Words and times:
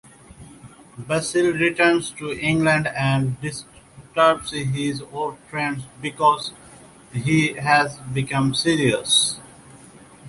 Basil 0.97 1.51
returns 1.53 2.09
to 2.13 2.31
England 2.31 2.87
and 2.87 3.39
disturbs 3.39 4.51
his 4.51 5.03
old 5.11 5.37
friends 5.51 5.83
because 6.01 6.53
he 7.13 7.53
has 7.53 7.99
become 8.11 8.55
serious. 8.55 9.39